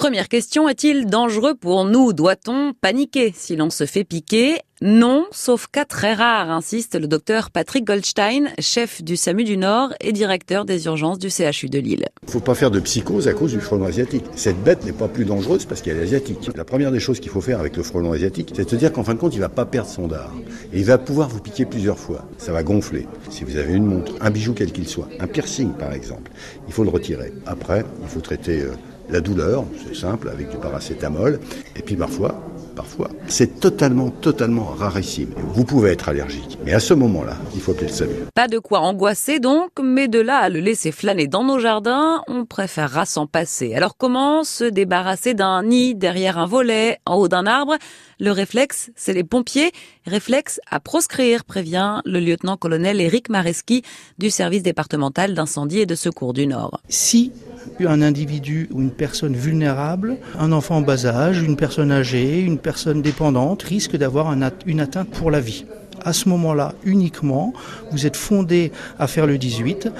[0.00, 2.14] Première question, est-il dangereux pour nous?
[2.14, 4.54] Doit-on paniquer si l'on se fait piquer?
[4.80, 9.92] Non, sauf cas très rares, insiste le docteur Patrick Goldstein, chef du SAMU du Nord
[10.00, 12.06] et directeur des urgences du CHU de Lille.
[12.22, 14.24] Il ne faut pas faire de psychose à cause du frelon asiatique.
[14.36, 16.48] Cette bête n'est pas plus dangereuse parce qu'elle est asiatique.
[16.56, 19.04] La première des choses qu'il faut faire avec le frelon asiatique, c'est de dire qu'en
[19.04, 20.32] fin de compte, il va pas perdre son dard.
[20.72, 22.24] Il va pouvoir vous piquer plusieurs fois.
[22.38, 23.06] Ça va gonfler.
[23.28, 26.30] Si vous avez une montre, un bijou quel qu'il soit, un piercing par exemple,
[26.68, 27.34] il faut le retirer.
[27.44, 28.72] Après, il faut traiter euh,
[29.10, 31.40] la douleur, c'est simple, avec du paracétamol.
[31.76, 32.40] Et puis parfois,
[32.74, 33.10] parfois.
[33.26, 35.30] C'est totalement, totalement rarissime.
[35.54, 36.58] Vous pouvez être allergique.
[36.64, 38.14] Mais à ce moment-là, il faut appeler le SAMU.
[38.34, 42.22] Pas de quoi angoisser donc, mais de là à le laisser flâner dans nos jardins,
[42.28, 43.74] on préférera s'en passer.
[43.74, 47.76] Alors comment se débarrasser d'un nid derrière un volet, en haut d'un arbre?
[48.18, 49.72] Le réflexe, c'est les pompiers.
[50.06, 53.82] Réflexe à proscrire, prévient le lieutenant-colonel Éric Mareski
[54.18, 56.80] du service départemental d'incendie et de secours du Nord.
[56.88, 57.32] Si
[57.80, 62.58] un individu ou une personne vulnérable, un enfant en bas âge, une personne âgée, une
[62.58, 64.34] personne dépendante risque d'avoir
[64.66, 65.64] une atteinte pour la vie.
[66.02, 67.52] À ce moment-là, uniquement,
[67.90, 69.90] vous êtes fondé à faire le 18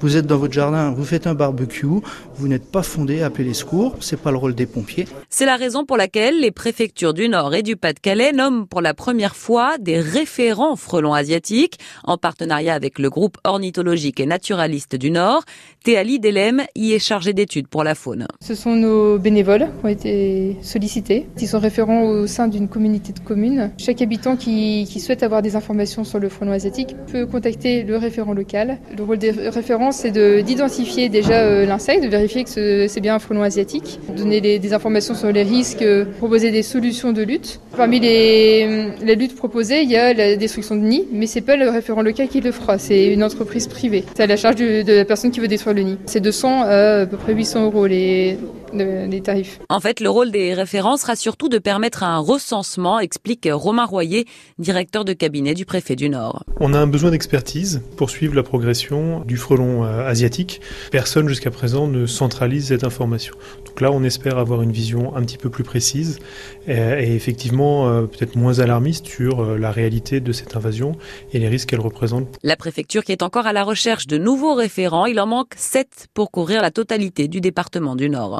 [0.00, 1.86] vous êtes dans votre jardin, vous faites un barbecue,
[2.34, 5.06] vous n'êtes pas fondé à appeler les secours, c'est pas le rôle des pompiers.
[5.28, 8.94] C'est la raison pour laquelle les préfectures du Nord et du Pas-de-Calais nomment pour la
[8.94, 15.10] première fois des référents frelons asiatiques en partenariat avec le groupe ornithologique et naturaliste du
[15.10, 15.44] Nord.
[15.84, 18.26] Théali Delem y est chargée d'études pour la faune.
[18.42, 21.26] Ce sont nos bénévoles qui ont été sollicités.
[21.40, 23.70] Ils sont référents au sein d'une communauté de communes.
[23.78, 27.96] Chaque habitant qui, qui souhaite avoir des informations sur le frelon asiatique peut contacter le
[27.96, 28.78] référent local.
[28.96, 30.10] Le rôle des référents c'est
[30.42, 35.14] d'identifier déjà euh, l'insecte, de vérifier que c'est bien un frelon asiatique, donner des informations
[35.14, 37.60] sur les risques, euh, proposer des solutions de lutte.
[37.80, 41.56] Parmi les, les luttes proposées, il y a la destruction de nids, mais c'est pas
[41.56, 44.04] le référent local qui le fera, c'est une entreprise privée.
[44.14, 45.98] C'est à la charge de la personne qui veut détruire le nid.
[46.04, 48.36] C'est 200 à à peu près 800 euros les,
[48.72, 49.60] les tarifs.
[49.68, 54.26] En fait, le rôle des référents sera surtout de permettre un recensement, explique Romain Royer,
[54.58, 56.44] directeur de cabinet du préfet du Nord.
[56.60, 60.60] On a un besoin d'expertise pour suivre la progression du frelon euh, asiatique.
[60.90, 63.34] Personne jusqu'à présent ne centralise cette information.
[63.66, 66.18] Donc là, on espère avoir une vision un petit peu plus précise
[66.66, 70.96] et, effectivement euh, peut-être moins alarmiste sur euh, la réalité de cette invasion
[71.32, 72.38] et les risques qu'elle représente.
[72.42, 76.08] La préfecture qui est encore à la recherche de nouveaux référents, il en manque 7
[76.14, 78.34] pour couvrir la totalité du département du Nord.